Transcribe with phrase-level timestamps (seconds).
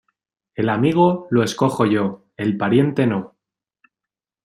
[0.55, 3.35] El amigo, lo escojo yo, el pariente, no.